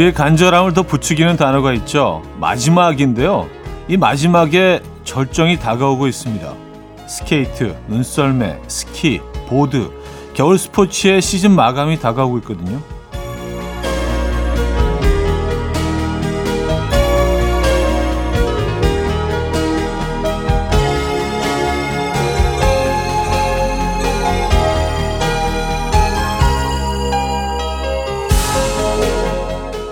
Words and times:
우리의 0.00 0.14
간절함을 0.14 0.72
더 0.72 0.82
부추기는 0.82 1.36
단어가 1.36 1.74
있죠. 1.74 2.22
마지막인데요. 2.38 3.48
이 3.86 3.98
마지막에 3.98 4.80
절정이 5.04 5.58
다가오고 5.58 6.06
있습니다. 6.08 6.54
스케이트, 7.06 7.76
눈썰매, 7.86 8.60
스키, 8.66 9.20
보드, 9.48 9.90
겨울 10.32 10.58
스포츠의 10.58 11.20
시즌 11.20 11.50
마감이 11.50 11.98
다가오고 11.98 12.38
있거든요. 12.38 12.80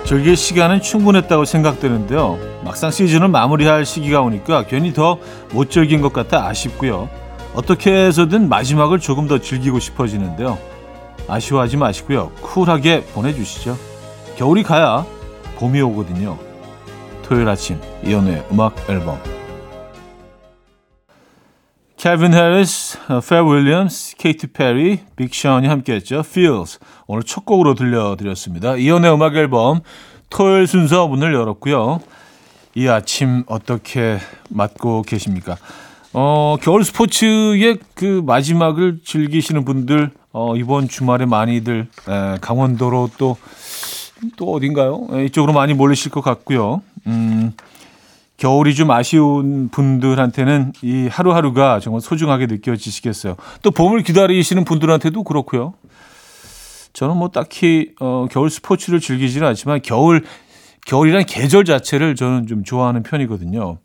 즐길 0.09 0.39
시간은 0.39 0.81
충분했다고 0.81 1.45
생각되는데요. 1.45 2.39
막상 2.65 2.91
시즌을 2.91 3.29
마무리할 3.29 3.85
시기가 3.85 4.23
오니까 4.23 4.65
괜히 4.65 4.95
더 4.95 5.19
못 5.53 5.71
즐긴 5.71 6.01
것 6.01 6.15
같아 6.15 6.47
아쉽고요. 6.47 7.11
어떻게 7.55 7.93
해서든 7.93 8.49
마지막을 8.49 9.01
조금 9.01 9.29
더 9.29 9.39
즐기고 9.39 9.79
싶어지는데요. 9.81 10.57
아쉬워하지 11.29 11.77
마시고요. 11.77 12.33
쿨하게 12.41 13.05
보내주시죠. 13.13 13.77
겨울이 14.37 14.63
가야 14.63 15.05
봄이 15.59 15.83
오거든요. 15.83 16.39
토요일 17.23 17.47
아침 17.47 17.79
이현우의 18.03 18.45
음악 18.51 18.77
앨범 18.89 19.21
캘빈 21.99 22.33
해리스, 22.33 22.97
퍼렐 23.29 23.43
윌리엄스, 23.43 24.17
케이티 24.19 24.47
페리, 24.47 25.01
빅 25.17 25.33
션이 25.33 25.67
함께했죠. 25.67 26.21
Feels 26.21 26.79
오늘 27.09 27.25
첫 27.25 27.45
곡으로 27.45 27.75
들려드렸습니다. 27.75 28.77
이연의 28.77 29.13
음악 29.13 29.35
앨범 29.35 29.81
토요일 30.31 30.69
순서 30.69 31.09
문을 31.09 31.35
열었고요. 31.35 31.99
이 32.77 32.87
아침 32.87 33.43
어떻게 33.49 34.19
맞고 34.49 35.03
계십니까? 35.03 35.57
어, 36.13 36.57
겨울 36.63 36.85
스포츠의 36.85 37.79
그 37.95 38.23
마지막을 38.25 39.01
즐기시는 39.05 39.65
분들 39.65 40.13
어, 40.33 40.55
이번 40.55 40.87
주말에 40.87 41.27
많이들 41.27 41.89
에, 42.09 42.37
강원도로 42.41 43.11
또또 43.19 44.53
어딘가요? 44.53 45.09
에, 45.15 45.25
이쪽으로 45.25 45.53
많이 45.53 45.75
몰리실 45.75 46.13
것 46.13 46.21
같고요. 46.21 46.81
음, 47.09 47.55
겨울이 48.39 48.75
좀 48.77 48.91
아쉬운 48.93 49.69
분들한테는 49.69 50.73
이 50.83 51.09
하루하루가 51.11 51.81
정말 51.81 52.01
소중하게 52.01 52.47
느껴지시겠어요. 52.47 53.35
또 53.63 53.73
봄을 53.73 54.03
기다리시는 54.03 54.65
분들한테도 54.65 55.25
그렇고요. 55.25 55.75
저는 56.93 57.17
뭐 57.17 57.29
딱히 57.29 57.93
어, 58.01 58.27
겨울 58.31 58.49
스포츠를 58.49 59.01
즐기지는 59.01 59.47
않지만 59.49 59.81
겨울 59.83 60.25
겨울이란 60.87 61.27
계절 61.27 61.65
자체를 61.65 62.15
저는 62.15 62.47
좀 62.47 62.65
좋아하는 62.65 63.03
편이거든요. 63.03 63.79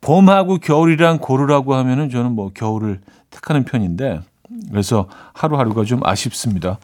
봄하고 0.00 0.58
겨울이랑 0.58 1.18
고르라고 1.18 1.74
하면은 1.74 2.08
저는 2.08 2.32
뭐 2.32 2.50
겨울을 2.54 3.00
택하는 3.28 3.64
편인데 3.64 4.20
그래서 4.70 5.08
하루하루가 5.34 5.84
좀 5.84 6.00
아쉽습니다. 6.02 6.78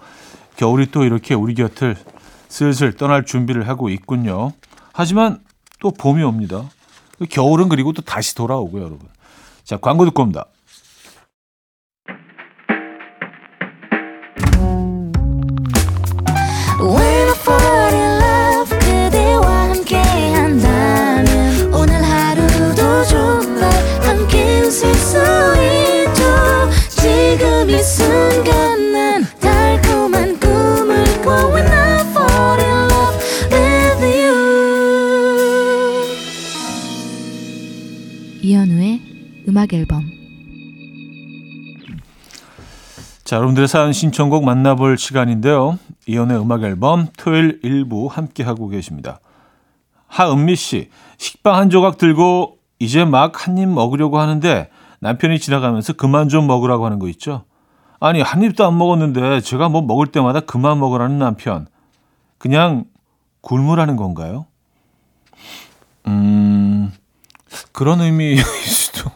겨울이 0.57 0.91
또 0.91 1.05
이렇게 1.05 1.35
우리 1.35 1.55
곁을 1.55 1.97
슬슬 2.49 2.93
떠날 2.93 3.25
준비를 3.25 3.69
하고 3.69 3.89
있군요. 3.89 4.53
하지만 4.93 5.39
또 5.79 5.91
봄이 5.91 6.23
옵니다. 6.23 6.65
겨울은 7.25 7.69
그리고 7.69 7.93
또 7.93 8.03
다시 8.03 8.35
돌아오고요, 8.35 8.83
여러분. 8.83 9.09
자, 9.65 9.77
광고 9.77 10.05
듣고 10.05 10.23
옵니다. 10.23 10.47
자, 43.27 43.35
여러분들의 43.39 43.67
사연 43.67 43.93
신청곡 43.93 44.45
만나볼 44.45 44.99
시간인데요. 44.99 45.81
이연의 46.07 46.41
음악 46.41 46.63
앨범 46.63 47.09
토요일 47.19 47.59
일부 47.65 48.07
함께 48.07 48.45
하고 48.45 48.69
계십니다. 48.69 49.19
하은미 50.07 50.55
씨, 50.55 50.91
식빵 51.19 51.57
한 51.57 51.69
조각 51.69 51.99
들고 51.99 52.59
이제 52.79 53.05
막 53.05 53.33
한 53.49 53.59
입 53.59 53.69
먹으려고 53.69 54.21
하는데 54.21 54.71
남편이 55.01 55.41
지나가면서 55.41 55.95
그만 55.95 56.29
좀 56.29 56.47
먹으라고 56.47 56.87
하는 56.87 57.01
거 57.01 57.09
있죠? 57.09 57.43
아니, 57.99 58.21
한 58.21 58.45
입도 58.45 58.65
안 58.65 58.79
먹었는데 58.79 59.41
제가 59.41 59.71
뭐 59.71 59.83
먹을 59.83 60.07
때마다 60.07 60.39
그만 60.39 60.79
먹으라는 60.79 61.19
남편. 61.19 61.67
그냥 62.39 62.85
굶으라는 63.41 63.97
건가요? 63.97 64.47
음, 66.07 66.93
그런 67.73 68.01
의미일 68.03 68.39
수도. 68.45 69.11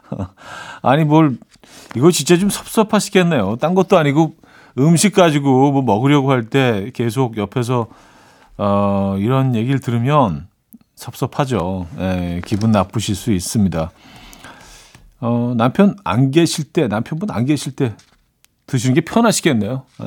아니 0.80 1.04
뭘 1.04 1.36
이거 1.96 2.10
진짜 2.10 2.36
좀 2.38 2.48
섭섭하시겠네요. 2.50 3.56
딴 3.60 3.74
것도 3.74 3.98
아니고 3.98 4.34
음식 4.78 5.14
가지고 5.14 5.72
뭐 5.72 5.82
먹으려고 5.82 6.30
할 6.30 6.44
때 6.48 6.90
계속 6.94 7.36
옆에서 7.36 7.88
어 8.58 9.16
이런 9.18 9.54
얘기를 9.54 9.80
들으면 9.80 10.48
섭섭하죠. 10.94 11.86
예, 11.98 12.40
기분 12.44 12.70
나쁘실 12.72 13.14
수 13.14 13.32
있습니다. 13.32 13.90
어 15.20 15.54
남편 15.56 15.96
안 16.04 16.30
계실 16.30 16.72
때 16.72 16.88
남편분 16.88 17.30
안 17.30 17.44
계실 17.44 17.76
때 17.76 17.94
드시는 18.66 18.94
게 18.94 19.00
편하시겠네요. 19.02 19.84
예. 20.02 20.06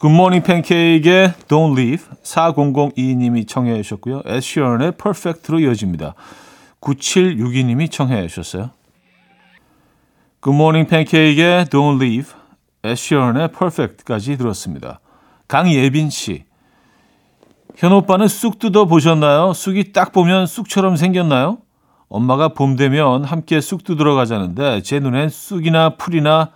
굿모닝 0.00 0.42
팬케이크의 0.42 1.34
Don't 1.48 1.78
Leave 1.78 2.06
4002님이 2.22 3.46
청해 3.46 3.82
주셨고요. 3.82 4.22
에시언의 4.24 4.92
Perfect로 4.92 5.60
이어집니다. 5.60 6.14
9762님이 6.80 7.90
청해 7.90 8.26
주셨어요. 8.28 8.70
굿모닝 10.40 10.86
팬케이크의 10.86 11.66
Don't 11.66 11.96
Leave, 11.96 12.32
에시언의 12.82 13.48
Perfect까지 13.48 14.38
들었습니다. 14.38 15.00
강예빈 15.48 16.10
씨. 16.10 16.44
현 17.76 17.92
오빠는 17.92 18.28
쑥 18.28 18.58
뜯어 18.58 18.86
보셨나요? 18.86 19.52
쑥이 19.52 19.92
딱 19.92 20.12
보면 20.12 20.46
쑥처럼 20.46 20.96
생겼나요? 20.96 21.58
엄마가 22.08 22.48
봄 22.48 22.76
되면 22.76 23.24
함께 23.24 23.60
쑥 23.60 23.84
뜯으러 23.84 24.14
가자는데 24.14 24.82
제 24.82 24.98
눈엔 24.98 25.28
쑥이나 25.28 25.96
풀이나 25.96 26.50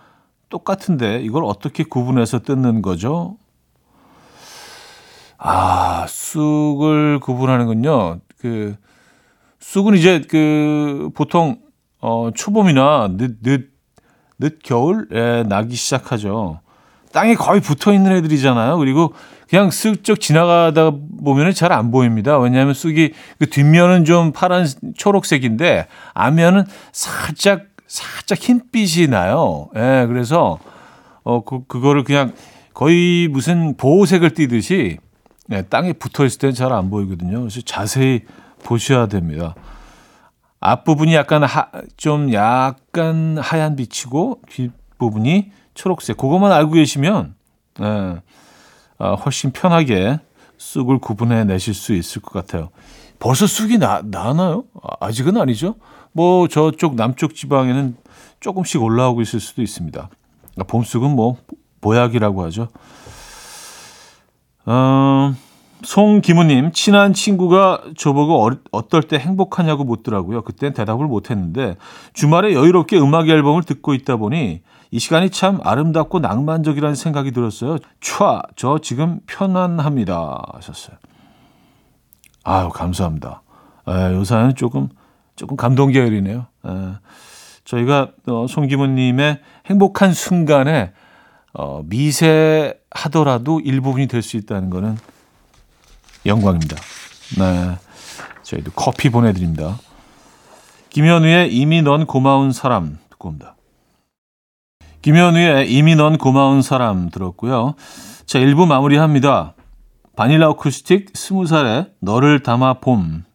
똑같은데 0.49 1.21
이걸 1.21 1.43
어떻게 1.43 1.83
구분해서 1.83 2.39
뜯는 2.39 2.81
거죠? 2.81 3.37
아, 5.37 6.05
쑥을 6.07 7.19
구분하는군요. 7.19 8.19
그 8.39 8.75
쑥은 9.65 9.95
이제 9.95 10.21
그 10.29 11.09
보통 11.15 11.57
어 11.99 12.29
초봄이나 12.33 13.09
늦 13.17 13.41
늦 13.43 13.67
늦 14.39 14.59
겨울에 14.61 15.43
나기 15.43 15.75
시작하죠. 15.75 16.59
땅에 17.11 17.33
거의 17.35 17.61
붙어 17.61 17.91
있는 17.93 18.11
애들이잖아요. 18.11 18.77
그리고 18.77 19.13
그냥 19.49 19.71
슬쩍 19.71 20.19
지나가다 20.19 20.91
보면은 21.23 21.53
잘안 21.53 21.89
보입니다. 21.89 22.37
왜냐하면 22.37 22.73
쑥이 22.73 23.13
그 23.39 23.49
뒷면은 23.49 24.05
좀 24.05 24.33
파란 24.33 24.67
초록색인데 24.97 25.87
앞면은 26.13 26.65
살짝 26.91 27.63
살짝 27.87 28.37
흰빛이 28.37 29.07
나요. 29.07 29.69
예, 29.75 30.05
그래서 30.07 30.59
어 31.23 31.43
그, 31.43 31.65
그거를 31.65 32.03
그냥 32.03 32.33
거의 32.73 33.27
무슨 33.29 33.75
보호색을 33.77 34.35
띠듯이 34.35 34.99
예, 35.51 35.63
땅에 35.63 35.91
붙어 35.93 36.23
있을 36.23 36.37
때는 36.39 36.53
잘 36.53 36.71
안 36.71 36.89
보이거든요. 36.91 37.39
그래서 37.39 37.61
자세히 37.61 38.21
보셔야 38.65 39.07
됩니다. 39.07 39.55
앞부분이 40.59 41.13
약간 41.13 41.43
하, 41.43 41.69
좀 41.95 42.33
약간 42.33 43.37
하얀 43.37 43.75
빛이고 43.75 44.41
뒷부분이 44.49 45.51
초록색. 45.75 46.17
그것만 46.17 46.51
알고 46.51 46.71
계시면 46.73 47.35
예, 47.81 48.21
어, 48.97 49.15
훨씬 49.15 49.51
편하게 49.51 50.19
쑥을 50.57 50.99
구분해 50.99 51.43
내실 51.43 51.73
수 51.73 51.93
있을 51.93 52.21
것 52.21 52.33
같아요. 52.33 52.69
벌써 53.19 53.45
쑥이 53.45 53.77
나, 53.77 54.01
나나요? 54.03 54.63
아직은 54.99 55.37
아니죠. 55.37 55.75
뭐 56.11 56.47
저쪽 56.47 56.95
남쪽 56.95 57.35
지방에는 57.35 57.95
조금씩 58.39 58.81
올라오고 58.81 59.21
있을 59.21 59.39
수도 59.39 59.61
있습니다. 59.61 60.09
봄쑥은 60.67 61.11
뭐 61.11 61.37
보약이라고 61.81 62.43
하죠. 62.45 62.69
어, 64.65 65.35
송기무님, 65.83 66.71
친한 66.71 67.13
친구가 67.13 67.83
저보고 67.97 68.47
어, 68.47 68.51
어떨 68.71 69.03
때 69.03 69.17
행복하냐고 69.19 69.83
묻더라고요. 69.83 70.41
그땐 70.43 70.73
대답을 70.73 71.05
못했는데 71.05 71.75
주말에 72.13 72.53
여유롭게 72.53 72.97
음악 72.97 73.27
앨범을 73.29 73.63
듣고 73.63 73.93
있다 73.93 74.15
보니 74.15 74.61
이 74.91 74.99
시간이 74.99 75.29
참 75.29 75.59
아름답고 75.63 76.19
낭만적이라는 76.19 76.95
생각이 76.95 77.31
들었어요. 77.31 77.77
촤, 78.01 78.41
저 78.55 78.79
지금 78.79 79.19
편안합니다. 79.27 80.41
하셨어요. 80.53 80.95
아유, 82.43 82.69
감사합니다. 82.69 83.41
에, 83.87 84.13
요 84.13 84.23
사연은 84.23 84.55
조금, 84.55 84.89
조금 85.35 85.57
감동 85.57 85.91
계열이네요. 85.91 86.45
에, 86.65 86.69
저희가 87.65 88.11
어, 88.27 88.45
송기모님의 88.47 89.39
행복한 89.65 90.13
순간에 90.13 90.93
어, 91.53 91.81
미세하더라도 91.85 93.59
일부분이 93.59 94.07
될 94.07 94.21
수 94.21 94.37
있다는 94.37 94.69
거는 94.69 94.97
영광입니다. 96.25 96.75
네. 97.37 97.77
저희도 98.43 98.71
커피 98.71 99.09
보내드립니다. 99.09 99.79
김현우의 100.89 101.53
이미 101.53 101.81
넌 101.81 102.05
고마운 102.05 102.51
사람 102.51 102.97
듣고 103.09 103.29
옵니다. 103.29 103.55
김현우의 105.01 105.71
이미 105.71 105.95
넌 105.95 106.17
고마운 106.17 106.61
사람 106.61 107.09
들었고요. 107.09 107.75
자, 108.25 108.39
1부 108.39 108.65
마무리합니다. 108.65 109.53
바닐라 110.15 110.49
어쿠스틱 110.49 111.13
20살에 111.13 111.91
너를 111.99 112.41
담아 112.41 112.75
봄 112.75 113.25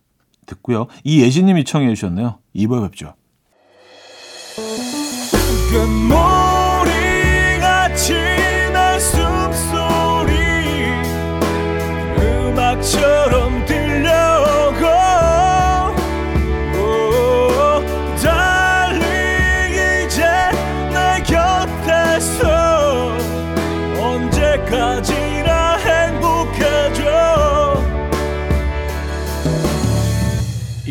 듣고요. 0.47 0.87
이예진님이 1.05 1.65
청해 1.65 1.95
주셨네요. 1.95 2.39
2부에 2.57 2.83
뵙죠. 2.89 3.15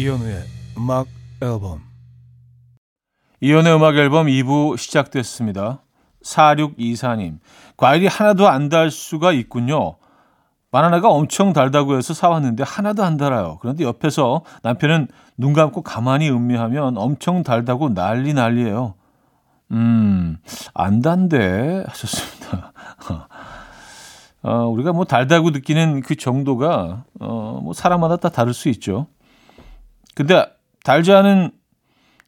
이현우의 0.10 0.44
음악 0.76 1.08
앨범 1.40 1.82
이연의 3.42 3.76
음악 3.76 3.96
앨범 3.96 4.26
2부 4.26 4.76
시작됐습니다. 4.76 5.84
4624님. 6.24 7.38
과일이 7.78 8.08
하나도 8.08 8.48
안 8.50 8.70
달 8.70 8.90
수가 8.90 9.34
있군요. 9.34 9.98
바나나가 10.72 11.10
엄청 11.10 11.54
달다고 11.54 11.96
해서 11.96 12.16
사왔는데 12.16 12.64
하나도 12.64 13.04
안 13.04 13.18
달아요. 13.18 13.60
그런데 13.62 13.84
옆에서 13.84 14.42
남편은 14.64 15.10
눈 15.38 15.54
감고 15.54 15.84
가만히 15.84 16.28
음미하면 16.32 16.98
엄청 16.98 17.44
달다고 17.44 17.94
난리 17.94 18.34
난리예요. 18.34 18.96
음, 19.74 20.38
안 20.74 21.02
단데 21.04 21.84
하셨습니다. 21.88 22.74
어, 24.42 24.66
우리가 24.70 24.92
뭐 24.92 25.06
달다고 25.06 25.52
느끼는 25.52 26.02
그 26.02 26.16
정도가 26.16 27.04
어, 27.20 27.60
뭐 27.64 27.74
사람마다 27.74 28.18
다 28.18 28.30
다를 28.30 28.56
수 28.56 28.70
있죠. 28.70 29.06
근데 30.16 30.46
달지 30.84 31.12
않은 31.12 31.52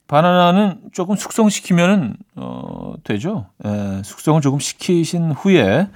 바나나는 0.07 0.81
조금 0.91 1.15
숙성시키면은 1.15 2.15
어 2.35 2.95
되죠. 3.03 3.47
예, 3.65 4.01
숙성을 4.03 4.41
조금 4.41 4.59
시키신 4.59 5.31
후에 5.31 5.87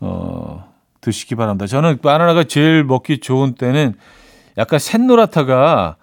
어 0.00 0.72
드시기 1.00 1.34
바랍니다. 1.34 1.66
저는 1.66 1.98
바나나가 1.98 2.44
제일 2.44 2.84
먹기 2.84 3.18
좋은 3.18 3.54
때는 3.54 3.94
약간 4.58 4.78
샛노랗다가 4.78 5.96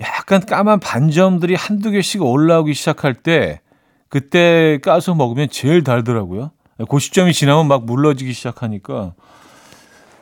약간 0.00 0.40
까만 0.40 0.80
반점들이 0.80 1.54
한두 1.54 1.90
개씩 1.90 2.22
올라오기 2.22 2.72
시작할 2.72 3.14
때 3.14 3.60
그때 4.08 4.78
까서 4.82 5.14
먹으면 5.14 5.48
제일 5.50 5.84
달더라고요. 5.84 6.50
그 6.88 6.98
시점이 6.98 7.32
지나면 7.32 7.68
막 7.68 7.84
물러지기 7.84 8.32
시작하니까 8.32 9.12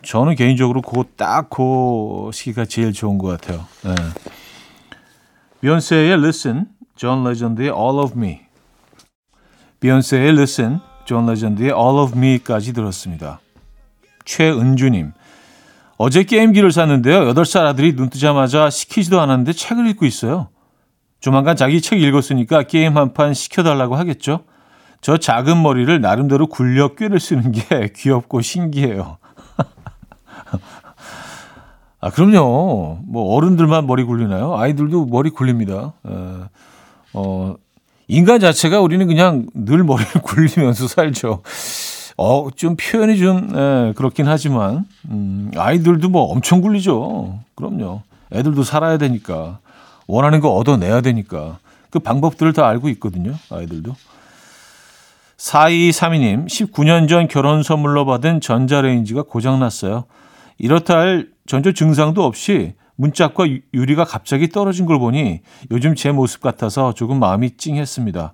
저는 0.07 0.37
개인적으로 0.37 0.83
그거 0.83 1.05
딱그 1.17 2.31
시기가 2.33 2.65
제일 2.65 2.93
좋은 2.93 3.19
것 3.19 3.27
같아요. 3.27 3.67
예. 3.87 3.95
비욘세의 5.61 6.13
Listen, 6.13 6.67
존 6.95 7.25
레전드의 7.25 7.71
All 7.71 7.99
of 7.99 8.17
Me. 8.17 8.41
비욘세의 9.81 10.29
Listen, 10.29 10.79
존 11.07 11.27
레전드의 11.27 11.71
All 11.71 11.99
of 11.99 12.17
Me까지 12.17 12.73
들었습니다. 12.73 13.41
최은주님. 14.25 15.13
어제 15.99 16.23
게임기를 16.23 16.71
샀는데요. 16.71 17.33
8살 17.35 17.65
아들이 17.67 17.97
눈 17.97 18.09
뜨자마자 18.09 18.71
시키지도 18.71 19.21
않았는데 19.21 19.55
책을 19.55 19.89
읽고 19.89 20.07
있어요. 20.07 20.51
조만간 21.19 21.57
자기 21.57 21.81
책 21.81 22.01
읽었으니까 22.01 22.63
게임 22.65 22.97
한 22.97 23.13
판 23.13 23.35
시켜달라고 23.35 23.97
하겠죠. 23.97 24.45
저 25.01 25.17
작은 25.17 25.61
머리를 25.63 26.01
나름대로 26.01 26.47
굴려 26.47 26.95
꾀를 26.95 27.19
쓰는 27.19 27.51
게 27.51 27.91
귀엽고 27.97 28.41
신기해요. 28.43 29.19
아, 32.01 32.11
그럼요. 32.11 32.99
뭐 33.07 33.35
어른들만 33.35 33.87
머리 33.87 34.05
굴리나요? 34.05 34.57
아이들도 34.57 35.07
머리 35.07 35.31
굴립니다. 35.31 35.93
에, 36.07 36.11
어, 37.15 37.55
인간 38.09 38.39
자체가 38.41 38.81
우리는 38.81 39.07
그냥 39.07 39.47
늘 39.55 39.83
머리를 39.83 40.13
굴리면서 40.23 40.89
살죠. 40.89 41.43
어, 42.19 42.49
좀 42.55 42.77
표현이 42.77 43.19
좀 43.19 43.57
에, 43.57 43.93
그렇긴 43.95 44.29
하지만 44.29 44.85
음, 45.09 45.51
아이들도 45.57 46.09
뭐 46.09 46.25
엄청 46.31 46.61
굴리죠. 46.61 47.41
그럼요. 47.55 48.03
애들도 48.33 48.63
살아야 48.63 48.99
되니까 48.99 49.59
원하는 50.07 50.41
거 50.41 50.51
얻어내야 50.51 51.01
되니까 51.01 51.59
그 51.91 51.99
방법들을 51.99 52.53
다 52.53 52.67
알고 52.69 52.89
있거든요. 52.91 53.35
아이들도. 53.51 53.95
4232님, 55.37 56.47
19년 56.47 57.09
전 57.09 57.29
결혼 57.29 57.63
선물로 57.63 58.07
받은 58.07 58.41
전자레인지가 58.41 59.23
고장났어요. 59.23 60.05
이렇다 60.59 60.99
할 60.99 61.29
전조 61.47 61.73
증상도 61.73 62.25
없이 62.25 62.75
문짝과 62.97 63.45
유리가 63.75 64.05
갑자기 64.05 64.49
떨어진 64.49 64.87
걸 64.87 64.99
보니 64.99 65.41
요즘 65.71 65.95
제 65.95 66.13
모습 66.13 66.41
같아서 66.41 66.95
조금 66.95 67.19
마음이 67.19 67.57
찡했습니다. 67.57 68.33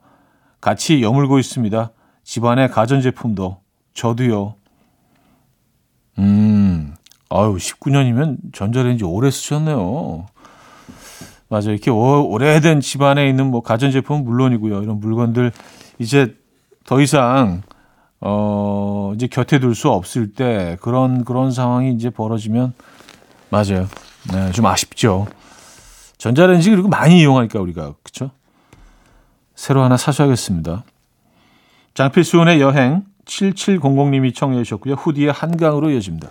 같이 0.61 1.03
여물고 1.03 1.39
있습니다. 1.39 1.91
집안의 2.23 2.71
가전제품도. 2.71 3.59
저도요. 3.95 4.55
음, 6.19 6.95
아유, 7.29 7.57
19년이면 7.57 8.53
전자레인지 8.53 9.05
오래 9.05 9.31
쓰셨네요. 9.31 10.27
맞아요. 11.49 11.73
이렇게 11.73 11.91
오, 11.91 12.39
래된 12.39 12.81
집안에 12.81 13.29
있는 13.29 13.51
뭐 13.51 13.63
가전제품은 13.63 14.25
물론이고요. 14.25 14.83
이런 14.83 15.01
물건들 15.01 15.53
이제 15.99 16.35
더 16.87 17.01
이상 17.01 17.63
어, 18.25 19.13
이제 19.17 19.27
곁에 19.27 19.59
둘 19.59 19.75
수 19.75 19.91
없을 19.91 20.33
때 20.33 20.77
그런 20.81 21.25
그런 21.25 21.51
상황이 21.51 21.93
이제 21.93 22.09
벌어지면 22.09 22.73
맞아요. 23.51 23.89
네, 24.33 24.53
좀 24.53 24.65
아쉽죠. 24.67 25.27
전자레인지 26.19 26.71
그리고 26.71 26.89
많이 26.89 27.21
이용하니까 27.21 27.59
우리가 27.61 27.95
그렇죠? 28.03 28.31
새로 29.57 29.83
하나 29.83 29.97
사셔야겠습니다. 29.97 30.85
장필수원의 31.95 32.61
여행 32.61 33.03
7700님이 33.27 34.35
청해 34.35 34.63
주셨고요. 34.63 34.95
후디의 34.95 35.33
한강으로 35.33 35.91
이어집니다. 35.91 36.31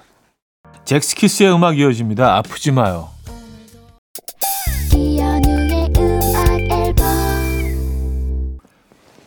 잭스키스의 0.85 1.53
음악 1.53 1.77
이어집니다. 1.77 2.37
아프지 2.37 2.71
마요. 2.71 3.09
이연우의 4.95 5.93
음악 5.97 6.47
앨범 6.71 7.05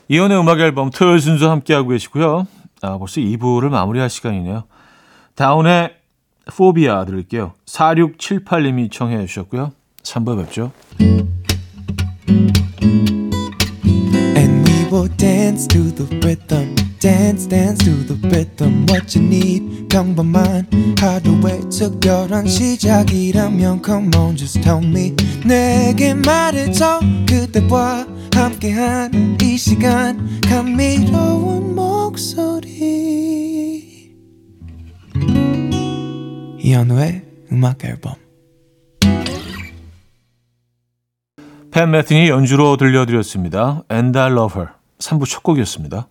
이연의 0.08 0.40
음악 0.40 0.60
앨범 0.60 0.90
토요일 0.90 1.20
순서 1.20 1.50
함께하고 1.50 1.88
계시고요. 1.90 2.46
아, 2.84 2.98
벌써 2.98 3.20
2부를 3.20 3.70
마무리할 3.70 4.10
시간이네요. 4.10 4.64
다운의 5.34 5.94
포비아 6.46 7.04
들을게요. 7.04 7.52
4678님이 7.66 8.92
청해 8.92 9.26
주셨고요. 9.26 9.72
3부 10.02 10.38
뵙죠. 10.44 10.72
Will 14.94 15.08
dance 15.16 15.66
to 15.66 15.90
the 15.90 16.06
rhythm. 16.20 16.76
Dance, 17.00 17.48
dance 17.48 17.84
to 17.84 18.06
the 18.06 18.14
rhythm. 18.28 18.86
What 18.88 19.18
you 19.18 19.26
need, 19.26 19.88
평범한 19.88 20.68
하루의 21.00 21.68
특별한 21.68 22.46
시작이라면 22.46 23.82
Come 23.84 24.10
on, 24.16 24.36
just 24.36 24.60
tell 24.62 24.84
me. 24.84 25.12
내게 25.44 26.14
말해줘. 26.14 27.00
그대와 27.28 28.06
함께한 28.36 29.36
이 29.42 29.56
시간. 29.56 30.40
감미로운 30.48 31.74
목소리. 32.04 33.82
이현우의 36.58 37.24
음악 37.50 37.82
앨범. 37.84 38.14
팬 41.70 41.90
매튼이 41.90 42.28
연주로 42.28 42.76
들려드렸습니다. 42.76 43.84
And 43.90 44.16
I 44.18 44.30
Love 44.30 44.60
Her 44.60 44.74
3부 44.98 45.26
첫 45.26 45.42
곡이었습니다. 45.42 46.08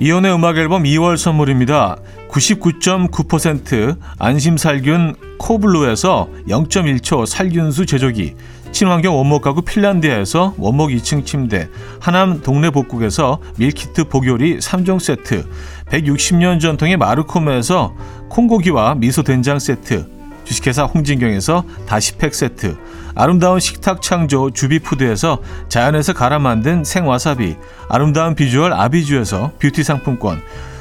이현우의 0.00 0.32
음악 0.32 0.56
앨범 0.58 0.84
2월 0.84 1.16
선물입니다. 1.16 1.96
99.9% 2.30 3.98
안심살균 4.18 5.16
코블루에서 5.38 6.28
0.1초 6.48 7.26
살균수 7.26 7.86
제조기, 7.86 8.36
친환경 8.72 9.16
원목 9.16 9.42
가구 9.42 9.62
핀란디아에서 9.62 10.54
원목 10.56 10.90
2층 10.90 11.24
침대, 11.24 11.68
하남 12.00 12.42
동네 12.42 12.70
복국에서 12.70 13.40
밀키트 13.56 14.04
복요리 14.04 14.58
3종 14.58 15.00
세트, 15.00 15.48
160년 15.86 16.60
전통의 16.60 16.96
마르코메에서 16.96 17.94
콩고기와 18.28 18.94
미소 18.94 19.22
된장 19.22 19.58
세트, 19.58 20.06
주식회사 20.44 20.84
홍진경에서 20.84 21.64
다시팩 21.86 22.34
세트, 22.34 22.76
아름다운 23.14 23.58
식탁 23.58 24.00
창조 24.00 24.50
주비푸드에서 24.50 25.38
자연에서 25.68 26.12
갈아 26.12 26.38
만든 26.38 26.84
생와사비, 26.84 27.56
아름다운 27.88 28.34
비주얼 28.34 28.72
아비주에서 28.72 29.52
뷰티 29.58 29.82
상품권, 29.82 30.40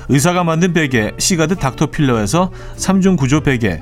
의사가 0.10 0.44
만든 0.44 0.72
베개 0.72 1.14
시가드 1.18 1.56
닥터필러에서 1.56 2.52
3중 2.78 3.18
구조 3.18 3.42
베개, 3.42 3.82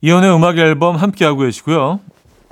이연의 0.00 0.34
음악 0.34 0.58
앨범 0.58 0.96
함께하고 0.96 1.42
계시고요. 1.42 2.00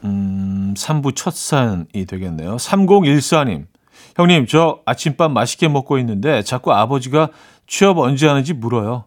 음, 0.05 0.75
3부 0.77 1.17
첫 1.17 1.35
사연이 1.35 2.07
되겠네요. 2.07 2.55
3014님. 2.55 3.67
형님, 4.15 4.47
저 4.47 4.83
아침밥 4.87 5.33
맛있게 5.33 5.67
먹고 5.67 5.99
있는데 5.99 6.43
자꾸 6.43 6.73
아버지가 6.73 7.31
취업 7.67 7.99
언제 7.99 8.29
하는지 8.29 8.53
물어요. 8.53 9.07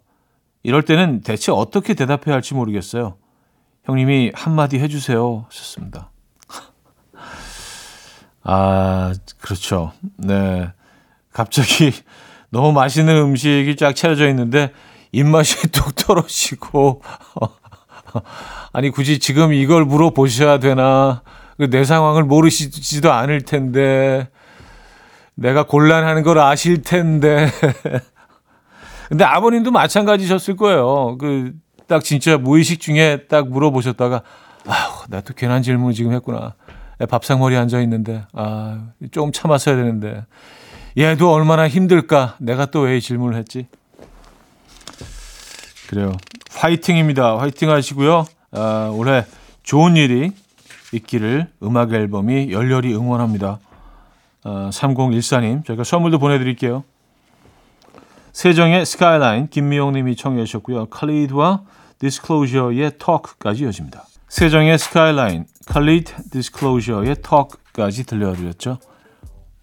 이럴 0.64 0.84
때는 0.84 1.22
대체 1.22 1.54
어떻게 1.54 1.94
대답해야 1.94 2.36
할지 2.36 2.54
모르겠어요. 2.54 3.16
형님이 3.86 4.34
한마디 4.36 4.78
해주세요. 4.80 5.46
하셨습니다. 5.48 6.12
아, 8.50 9.14
그렇죠. 9.42 9.92
네. 10.18 10.72
갑자기 11.34 11.92
너무 12.50 12.72
맛있는 12.72 13.16
음식이 13.16 13.76
쫙 13.76 13.96
차려져 13.96 14.28
있는데 14.30 14.72
입맛이 15.12 15.68
뚝 15.72 15.94
떨어지고. 15.96 17.02
아니 18.74 18.90
굳이 18.90 19.20
지금 19.20 19.54
이걸 19.54 19.86
물어보셔야 19.86 20.60
되나? 20.60 21.22
그내 21.58 21.84
상황을 21.84 22.24
모르시지도 22.24 23.12
않을 23.12 23.42
텐데. 23.42 24.30
내가 25.36 25.64
곤란하는 25.64 26.24
걸 26.24 26.40
아실 26.40 26.82
텐데. 26.82 27.50
근데 29.10 29.24
아버님도 29.24 29.72
마찬가지셨을 29.72 30.56
거예요. 30.56 31.18
그 31.18 31.54
딱 31.88 32.04
진짜 32.04 32.38
무의식 32.38 32.80
중에 32.82 33.26
딱 33.28 33.50
물어보셨다가 33.50 34.22
아우 34.68 35.06
나또 35.10 35.34
괜한 35.34 35.62
질문 35.64 35.94
지금 35.94 36.12
했구나 36.12 36.54
밥상머리 37.06 37.56
앉아 37.56 37.80
있는데 37.82 38.24
아 38.34 38.88
조금 39.12 39.32
참았어야 39.32 39.76
되는데 39.76 40.26
얘도 40.98 41.32
얼마나 41.32 41.68
힘들까 41.68 42.36
내가 42.40 42.66
또 42.66 42.82
왜 42.82 43.00
질문을 43.00 43.38
했지 43.38 43.68
그래요. 45.88 46.14
화이팅입니다. 46.52 47.38
화이팅 47.38 47.70
하시고요. 47.70 48.26
아, 48.52 48.92
올해 48.94 49.26
좋은 49.64 49.96
일이 49.96 50.32
있기를 50.92 51.48
음악 51.64 51.94
앨범이 51.94 52.52
열렬히 52.52 52.94
응원합니다. 52.94 53.60
아, 54.44 54.70
3014님, 54.74 55.66
저희가 55.66 55.84
선물도 55.84 56.20
보내드릴게요. 56.20 56.84
세정의 58.34 58.86
스카이라인, 58.86 59.48
김미영 59.50 59.94
님이 59.94 60.16
청해 60.16 60.44
주셨고요. 60.46 60.88
칼리드와 60.88 61.62
디스클로저의 62.00 62.94
Talk까지 63.00 63.64
이어집니다. 63.64 64.06
세정의 64.28 64.78
스카이라인, 64.78 65.46
칼리드 65.68 66.30
디스클로저의 66.32 67.18
Talk까지 67.24 68.06
들려드렸죠. 68.06 68.78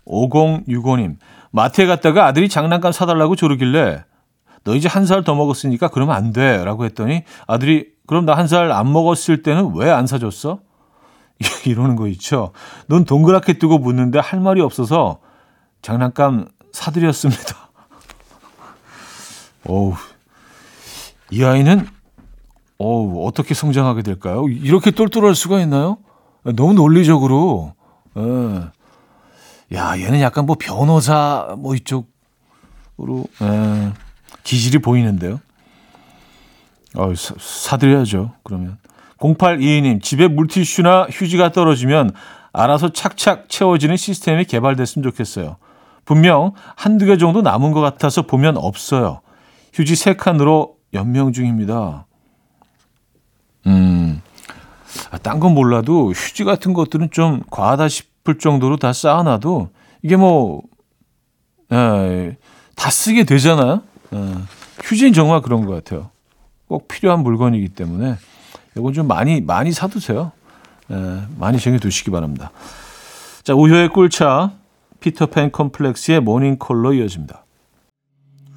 5065님, 0.07 1.17
마트에 1.51 1.87
갔다가 1.87 2.27
아들이 2.27 2.49
장난감 2.49 2.93
사달라고 2.93 3.37
조르길래 3.37 4.05
너 4.65 4.75
이제 4.75 4.89
한 4.89 5.05
살 5.05 5.23
더 5.25 5.35
먹었으니까 5.35 5.89
그러면 5.89 6.17
안 6.17 6.33
돼. 6.33 6.65
라고 6.65 6.85
했더니 6.87 7.25
아들이 7.47 7.93
그럼 8.07 8.25
나 8.25 8.35
한 8.35 8.47
살 8.47 8.73
안 8.73 8.93
먹었을 8.93 9.43
때는 9.43 9.73
왜 9.77 9.91
안 9.91 10.07
사줬어? 10.07 10.61
이러는 11.67 11.97
거 11.97 12.07
있죠. 12.09 12.53
눈 12.89 13.05
동그랗게 13.05 13.55
뜨고 13.59 13.79
묻는데 13.79 14.19
할 14.19 14.41
말이 14.41 14.61
없어서 14.63 15.21
장난감 15.83 16.49
사드렸습니다. 16.73 17.71
어우, 19.69 19.95
이 21.31 21.45
아이는, 21.45 21.87
어우, 22.79 23.27
어떻게 23.27 23.55
성장하게 23.55 24.03
될까요? 24.03 24.47
이렇게 24.49 24.91
똘똘할 24.91 25.35
수가 25.35 25.61
있나요? 25.61 25.99
너무 26.43 26.75
논리적으로. 26.75 27.75
예. 28.17 29.77
야, 29.77 29.99
얘는 29.99 30.21
약간 30.21 30.47
뭐 30.47 30.57
변호사 30.59 31.55
뭐 31.59 31.75
이쪽으로, 31.75 33.25
예. 33.43 33.93
기질이 34.43 34.79
보이는데요. 34.79 35.41
어, 36.97 37.15
사, 37.15 37.35
사드려야죠. 37.39 38.33
그러면 38.43 38.79
0822님 39.19 40.03
집에 40.03 40.29
물티슈나 40.29 41.09
휴지가 41.11 41.53
떨어지면 41.53 42.13
알아서 42.53 42.91
착착 42.91 43.49
채워지는 43.49 43.97
시스템이 43.97 44.45
개발됐으면 44.45 45.03
좋겠어요. 45.11 45.57
분명 46.05 46.53
한두 46.77 47.07
개 47.07 47.17
정도 47.17 47.43
남은 47.43 47.73
것 47.73 47.81
같아서 47.81 48.23
보면 48.23 48.57
없어요. 48.57 49.21
휴지 49.73 49.97
세 49.97 50.15
칸으로 50.15 50.77
연명 50.93 51.33
중입니다. 51.33 52.07
음, 53.67 54.21
아, 55.11 55.19
딴건 55.19 55.55
몰라도 55.55 56.13
휴지 56.13 56.45
같은 56.45 56.73
것들은 56.73 57.11
좀 57.11 57.43
과하다 57.51 57.89
싶을 57.89 58.39
정도로 58.39 58.77
다 58.77 58.93
쌓아놔도 58.93 59.71
이게 60.03 60.17
뭐, 60.17 60.63
에, 61.73 62.37
다 62.77 62.91
쓰게 62.91 63.25
되잖아요. 63.25 63.83
에, 64.13 64.35
휴지는 64.83 65.13
정말 65.13 65.41
그런 65.41 65.65
것 65.65 65.73
같아요. 65.73 66.11
꼭 66.67 66.89
필요한 66.89 67.23
물건이기 67.23 67.71
때문에 67.71 68.17
이건 68.77 68.93
좀 68.93 69.07
많이 69.07 69.41
많이 69.41 69.73
사두세요. 69.73 70.33
에, 70.91 71.23
많이 71.39 71.59
정해두시기 71.59 72.11
바랍니다. 72.11 72.51
자, 73.43 73.55
우효의 73.55 73.91
꿀차 73.91 74.53
피터팬 75.01 75.53
컴플렉스의 75.53 76.21
모닝콜로 76.21 76.95
이어집니다. 76.95 77.45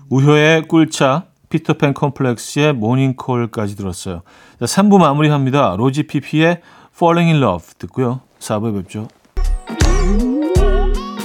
우효의 0.10 0.68
꿀차 0.68 1.26
피터팬 1.50 1.94
컴플렉스의 1.94 2.74
모닝콜까지 2.74 3.76
들었어요. 3.76 4.22
자, 4.60 4.66
3부 4.66 5.00
마무리합니다. 5.00 5.76
로지 5.78 6.04
피피의 6.04 6.62
Falling 6.96 7.32
in 7.32 7.44
Love 7.44 7.68
듣고요. 7.78 8.22
4부에 8.40 8.76
뵙죠. 8.76 9.08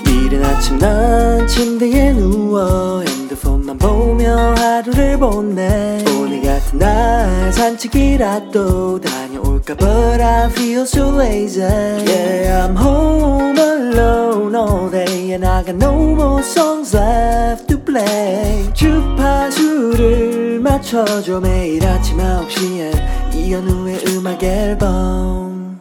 이른 0.07 0.45
아침 0.45 0.79
난 0.79 1.47
침대에 1.47 2.13
누워 2.13 3.03
핸드폰만 3.03 3.79
보며 3.79 4.55
하루를 4.57 5.19
보내 5.19 6.03
오늘 6.19 6.43
같은 6.43 6.79
날 6.79 7.53
산책이라도 7.53 9.01
다 9.01 9.22
녀올까 9.63 9.77
But 9.77 10.21
I 10.21 10.49
feel 10.51 10.83
so 10.83 11.17
lazy 11.17 11.61
Yeah 11.63 12.67
I'm 12.67 12.77
home 12.77 13.57
alone 13.59 14.55
all 14.55 14.91
day 14.91 15.33
And 15.33 15.47
I 15.47 15.65
got 15.65 15.77
no 15.77 15.95
more 16.15 16.43
songs 16.43 16.95
left 16.97 17.69
to 17.69 17.79
play 17.79 18.73
주파수를 18.75 20.61
맞춰줘 20.61 21.41
매일 21.41 21.87
아침 21.87 22.19
9시에 22.19 23.35
이현우의 23.35 24.05
음악 24.09 24.43
앨범 24.43 25.81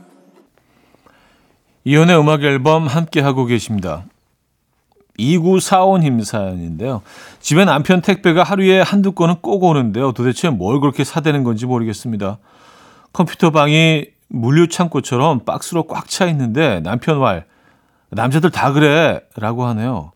이혼의 1.83 2.19
음악 2.19 2.43
앨범 2.43 2.85
함께 2.85 3.21
하고 3.21 3.45
계십니다. 3.45 4.05
2945님 5.17 6.23
사연인데요. 6.23 7.01
집에 7.39 7.65
남편 7.65 8.01
택배가 8.01 8.43
하루에 8.43 8.81
한두 8.81 9.11
건은 9.13 9.35
꼭 9.41 9.63
오는데요. 9.63 10.11
도대체 10.11 10.49
뭘 10.49 10.79
그렇게 10.79 11.03
사대는 11.03 11.43
건지 11.43 11.65
모르겠습니다. 11.65 12.37
컴퓨터 13.13 13.51
방이 13.51 14.07
물류 14.29 14.67
창고처럼 14.67 15.45
박스로 15.45 15.87
꽉 15.87 16.07
차 16.07 16.25
있는데 16.27 16.79
남편 16.81 17.19
말 17.19 17.45
남자들 18.09 18.51
다 18.51 18.71
그래 18.71 19.21
라고 19.35 19.65
하네요. 19.65 20.11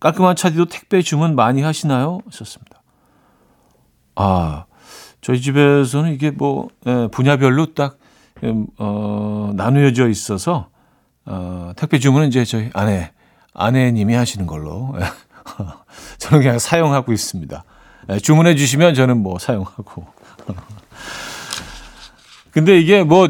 깔끔한 0.00 0.36
차디도 0.36 0.66
택배 0.66 1.00
주문 1.02 1.34
많이 1.34 1.62
하시나요? 1.62 2.20
하셨습니다. 2.26 2.82
아, 4.16 4.66
저희 5.20 5.40
집에서는 5.40 6.12
이게 6.12 6.30
뭐 6.30 6.68
예, 6.86 7.08
분야별로 7.10 7.74
딱 7.74 7.98
음, 8.42 8.66
어, 8.78 9.52
나누어져 9.54 10.08
있어서 10.08 10.68
어, 11.24 11.72
택배 11.76 11.98
주문은 11.98 12.28
이제 12.28 12.44
저희 12.44 12.68
아내, 12.74 13.12
아내님이 13.54 14.14
하시는 14.14 14.46
걸로. 14.46 14.94
저는 16.18 16.42
그냥 16.42 16.58
사용하고 16.58 17.12
있습니다. 17.12 17.64
예, 18.10 18.18
주문해 18.18 18.56
주시면 18.56 18.94
저는 18.94 19.22
뭐 19.22 19.38
사용하고. 19.38 20.06
근데 22.54 22.78
이게 22.78 23.02
뭐, 23.02 23.28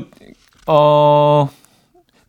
어, 0.66 1.48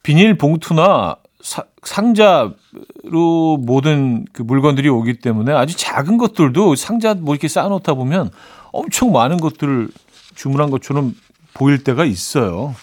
비닐 0.01 0.37
봉투나 0.37 1.17
사, 1.41 1.65
상자로 1.83 3.57
모든 3.59 4.25
그 4.31 4.41
물건들이 4.41 4.87
오기 4.87 5.19
때문에 5.19 5.51
아주 5.51 5.75
작은 5.77 6.17
것들도 6.17 6.75
상자 6.75 7.13
뭐 7.13 7.35
이렇게 7.35 7.47
쌓아놓다 7.49 7.95
보면 7.95 8.31
엄청 8.71 9.11
많은 9.11 9.37
것들을 9.37 9.89
주문한 10.35 10.69
것처럼 10.71 11.13
보일 11.53 11.83
때가 11.83 12.05
있어요. 12.05 12.73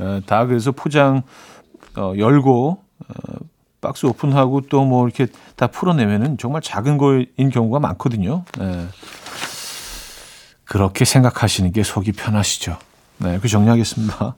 예, 0.00 0.20
다 0.26 0.46
그래서 0.46 0.72
포장 0.72 1.22
어, 1.96 2.12
열고 2.16 2.78
어, 3.00 3.14
박스 3.80 4.04
오픈하고 4.06 4.62
또 4.62 4.84
뭐 4.84 5.06
이렇게 5.06 5.26
다 5.56 5.66
풀어내면은 5.66 6.36
정말 6.38 6.60
작은 6.62 6.98
거인 6.98 7.50
경우가 7.50 7.80
많거든요. 7.80 8.44
네. 8.58 8.86
그렇게 10.64 11.04
생각하시는 11.04 11.72
게 11.72 11.82
속이 11.82 12.12
편하시죠. 12.12 12.76
네, 13.22 13.38
그 13.40 13.46
정리하겠습니다. 13.46 14.34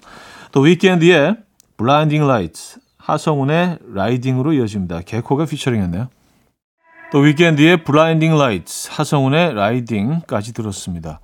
또 0.53 0.61
위켄드의 0.61 1.37
Blinding 1.79 2.25
Lights, 2.25 2.81
하성운의 2.99 3.79
라이딩으로 3.95 4.53
이어집니다. 4.53 5.01
개코가 5.01 5.47
피처링했네요. 5.47 6.09
또 7.11 7.19
위켄드의 7.21 7.83
Blinding 7.85 8.35
Lights, 8.35 8.91
하성운의 8.93 9.55
라이딩까지 9.55 10.53
들었습니다. 10.53 11.21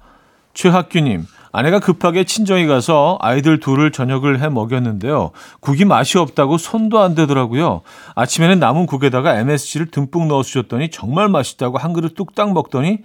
최학규님, 0.55 1.27
아내가 1.53 1.81
급하게 1.81 2.25
친정에 2.25 2.67
가서 2.67 3.19
아이들 3.21 3.61
둘을 3.61 3.93
저녁을 3.93 4.41
해 4.41 4.49
먹였는데요. 4.49 5.33
국이 5.61 5.85
맛이 5.85 6.17
없다고 6.17 6.57
손도 6.57 7.01
안 7.01 7.15
대더라고요. 7.15 7.83
아침에는 8.15 8.59
남은 8.59 8.87
국에다가 8.87 9.39
MSG를 9.39 9.91
듬뿍 9.91 10.29
넣어주셨더니 10.29 10.91
정말 10.91 11.29
맛있다고 11.29 11.77
한 11.77 11.93
그릇 11.93 12.15
뚝딱 12.15 12.53
먹더니 12.55 13.01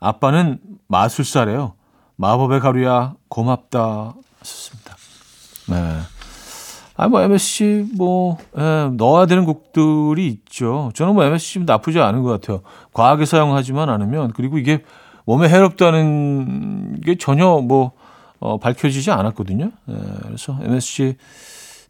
아빠는 0.00 0.60
마술사래요. 0.88 1.74
마법의 2.22 2.60
가루야 2.60 3.14
고맙다 3.28 4.14
하셨습니다. 4.38 4.96
네. 5.66 5.98
아, 6.96 7.08
뭐, 7.08 7.20
MSG, 7.20 7.86
뭐, 7.96 8.38
예, 8.56 8.90
넣어야 8.92 9.26
되는 9.26 9.44
곡들이 9.44 10.28
있죠. 10.28 10.92
저는 10.94 11.14
뭐, 11.14 11.24
MSG 11.24 11.64
나쁘지 11.64 11.98
않은 11.98 12.22
것 12.22 12.28
같아요. 12.30 12.62
과하게 12.92 13.24
사용하지만 13.24 13.88
않으면, 13.88 14.32
그리고 14.34 14.58
이게 14.58 14.84
몸에 15.24 15.48
해롭다는 15.48 17.00
게 17.00 17.18
전혀 17.18 17.44
뭐, 17.56 17.90
어, 18.38 18.56
밝혀지지 18.58 19.10
않았거든요. 19.10 19.72
예, 19.88 19.94
그래서 20.22 20.56
MSG, 20.62 21.16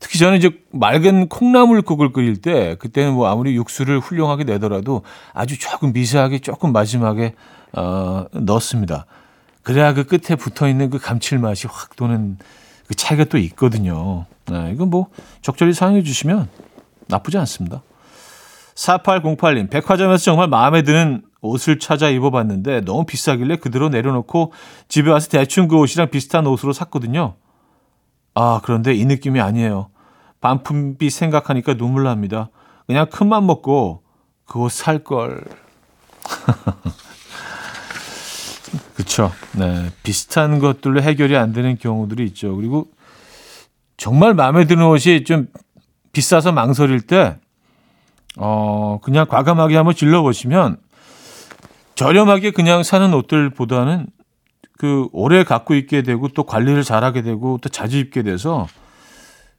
특히 0.00 0.18
저는 0.18 0.38
이제 0.38 0.50
맑은 0.70 1.28
콩나물국을 1.28 2.12
끓일 2.14 2.40
때, 2.40 2.76
그때는 2.76 3.12
뭐 3.12 3.28
아무리 3.28 3.54
육수를 3.54 4.00
훌륭하게 4.00 4.44
내더라도 4.44 5.02
아주 5.34 5.58
조금 5.58 5.92
미세하게 5.92 6.38
조금 6.38 6.72
마지막에, 6.72 7.34
어, 7.74 8.24
넣습니다. 8.32 9.04
그래야 9.62 9.94
그 9.94 10.04
끝에 10.04 10.36
붙어 10.36 10.68
있는 10.68 10.90
그 10.90 10.98
감칠맛이 10.98 11.68
확 11.68 11.96
도는 11.96 12.38
그 12.86 12.94
차이가 12.94 13.24
또 13.24 13.38
있거든요. 13.38 14.26
네, 14.46 14.72
이건 14.72 14.90
뭐 14.90 15.08
적절히 15.40 15.72
사용해 15.72 16.02
주시면 16.02 16.48
나쁘지 17.06 17.38
않습니다. 17.38 17.82
4808님, 18.74 19.70
백화점에서 19.70 20.24
정말 20.24 20.48
마음에 20.48 20.82
드는 20.82 21.22
옷을 21.40 21.78
찾아 21.78 22.08
입어봤는데 22.08 22.82
너무 22.82 23.04
비싸길래 23.04 23.56
그대로 23.56 23.88
내려놓고 23.88 24.52
집에 24.88 25.10
와서 25.10 25.28
대충 25.28 25.68
그 25.68 25.76
옷이랑 25.76 26.10
비슷한 26.10 26.46
옷으로 26.46 26.72
샀거든요. 26.72 27.34
아, 28.34 28.60
그런데 28.64 28.94
이 28.94 29.04
느낌이 29.04 29.40
아니에요. 29.40 29.90
반품비 30.40 31.10
생각하니까 31.10 31.74
눈물 31.74 32.04
납니다. 32.04 32.48
그냥 32.86 33.06
큰맘 33.10 33.46
먹고 33.46 34.02
그 34.46 34.60
옷 34.60 34.70
살 34.72 35.04
걸. 35.04 35.44
그렇죠. 38.94 39.32
네, 39.52 39.90
비슷한 40.02 40.58
것들로 40.58 41.02
해결이 41.02 41.36
안 41.36 41.52
되는 41.52 41.76
경우들이 41.76 42.24
있죠. 42.26 42.54
그리고 42.56 42.88
정말 43.96 44.34
마음에 44.34 44.66
드는 44.66 44.84
옷이 44.86 45.24
좀 45.24 45.48
비싸서 46.12 46.52
망설일 46.52 47.02
때, 47.02 47.38
어, 48.36 48.98
그냥 49.02 49.26
과감하게 49.26 49.76
한번 49.76 49.94
질러보시면 49.94 50.78
저렴하게 51.94 52.50
그냥 52.50 52.82
사는 52.82 53.12
옷들보다는 53.12 54.06
그 54.78 55.08
오래 55.12 55.44
갖고 55.44 55.74
있게 55.74 56.02
되고 56.02 56.28
또 56.28 56.44
관리를 56.44 56.82
잘하게 56.82 57.22
되고 57.22 57.58
또 57.62 57.68
자주 57.68 57.98
입게 57.98 58.22
돼서 58.22 58.66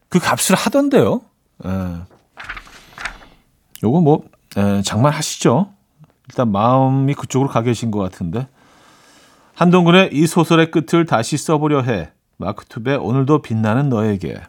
그 0.10 0.19
값을 0.19 0.56
하던데요. 0.56 1.21
예. 1.65 1.69
요거 3.84 4.02
뭐 4.02 4.23
예, 4.58 4.82
장만하시죠. 4.84 5.71
일단 6.30 6.52
마음이 6.52 7.13
그쪽으로 7.13 7.49
가 7.49 7.62
계신 7.62 7.91
것 7.91 7.99
같은데. 7.99 8.47
한동근의 9.56 10.10
이 10.13 10.26
소설의 10.26 10.72
끝을 10.72 11.06
다시 11.06 11.38
써보려 11.38 11.82
해. 11.84 12.10
마크 12.38 12.66
투베 12.66 12.96
오늘도 12.96 13.44
빛나는 13.44 13.89
너에게. 13.89 14.42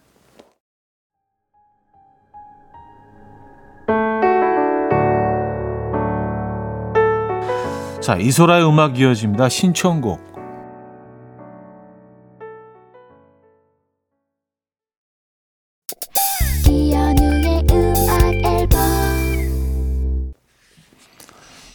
자, 8.00 8.16
이소라의 8.16 8.66
음악 8.68 8.98
이어집니다. 8.98 9.48
신청곡. 9.48 10.33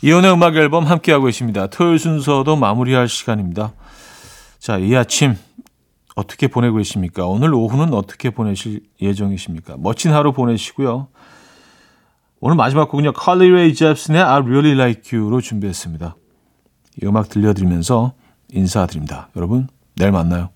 이혼의 0.01 0.31
음악 0.31 0.55
앨범 0.55 0.85
함께하고 0.85 1.25
계십니다. 1.25 1.67
토요일 1.67 1.99
순서도 1.99 2.55
마무리할 2.55 3.09
시간입니다. 3.09 3.73
자, 4.57 4.77
이 4.77 4.95
아침 4.95 5.35
어떻게 6.15 6.47
보내고 6.47 6.77
계십니까? 6.77 7.25
오늘 7.25 7.53
오후는 7.53 7.93
어떻게 7.93 8.29
보내실 8.29 8.81
예정이십니까? 9.01 9.75
멋진 9.77 10.11
하루 10.11 10.31
보내시고요. 10.31 11.09
오늘 12.39 12.55
마지막 12.55 12.89
곡은요. 12.89 13.11
칼리 13.11 13.49
레이 13.49 13.73
잽슨의 13.73 14.21
I 14.21 14.41
Really 14.41 14.71
Like 14.71 15.17
You로 15.17 15.41
준비했습니다. 15.41 16.15
이 17.01 17.05
음악 17.05 17.27
들려드리면서 17.27 18.13
인사드립니다. 18.51 19.29
여러분, 19.35 19.67
내일 19.95 20.11
만나요. 20.11 20.49